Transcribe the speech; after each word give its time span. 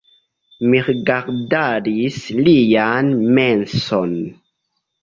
Mi 0.69 0.79
rigardadis 0.87 2.17
lian 2.49 3.15
menson. 3.39 4.21